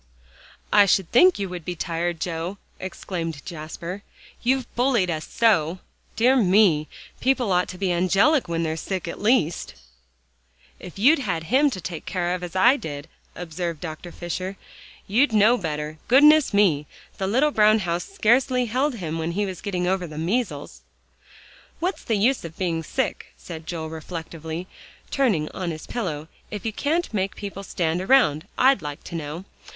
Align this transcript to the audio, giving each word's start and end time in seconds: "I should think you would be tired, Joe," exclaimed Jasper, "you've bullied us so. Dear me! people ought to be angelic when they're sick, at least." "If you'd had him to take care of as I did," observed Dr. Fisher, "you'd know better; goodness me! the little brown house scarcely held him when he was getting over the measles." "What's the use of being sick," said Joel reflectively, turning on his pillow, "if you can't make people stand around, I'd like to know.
"I 0.73 0.87
should 0.87 1.11
think 1.11 1.37
you 1.37 1.47
would 1.49 1.63
be 1.63 1.75
tired, 1.75 2.19
Joe," 2.19 2.57
exclaimed 2.79 3.45
Jasper, 3.45 4.01
"you've 4.41 4.65
bullied 4.75 5.11
us 5.11 5.27
so. 5.27 5.77
Dear 6.15 6.35
me! 6.37 6.87
people 7.19 7.51
ought 7.51 7.67
to 7.67 7.77
be 7.77 7.91
angelic 7.91 8.47
when 8.47 8.63
they're 8.63 8.75
sick, 8.77 9.07
at 9.07 9.21
least." 9.21 9.75
"If 10.79 10.97
you'd 10.97 11.19
had 11.19 11.43
him 11.53 11.69
to 11.69 11.79
take 11.79 12.07
care 12.07 12.33
of 12.33 12.41
as 12.41 12.55
I 12.55 12.77
did," 12.77 13.07
observed 13.35 13.79
Dr. 13.81 14.11
Fisher, 14.11 14.57
"you'd 15.05 15.33
know 15.33 15.55
better; 15.55 15.99
goodness 16.07 16.51
me! 16.51 16.87
the 17.19 17.27
little 17.27 17.51
brown 17.51 17.77
house 17.77 18.05
scarcely 18.09 18.65
held 18.65 18.95
him 18.95 19.19
when 19.19 19.33
he 19.33 19.45
was 19.45 19.61
getting 19.61 19.85
over 19.85 20.07
the 20.07 20.17
measles." 20.17 20.81
"What's 21.79 22.03
the 22.03 22.15
use 22.17 22.43
of 22.43 22.57
being 22.57 22.81
sick," 22.81 23.33
said 23.37 23.67
Joel 23.67 23.91
reflectively, 23.91 24.65
turning 25.11 25.47
on 25.49 25.69
his 25.69 25.85
pillow, 25.85 26.27
"if 26.49 26.65
you 26.65 26.73
can't 26.73 27.13
make 27.13 27.35
people 27.35 27.61
stand 27.61 28.01
around, 28.01 28.47
I'd 28.57 28.81
like 28.81 29.03
to 29.03 29.13
know. 29.15 29.45